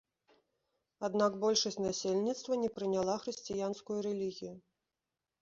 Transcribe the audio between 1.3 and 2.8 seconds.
большасць насельніцтва не